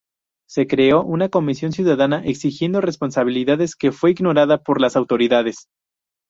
[0.49, 5.67] Se creó una comisión ciudadana exigiendo responsabilidades que fue ignorada por las autoridades.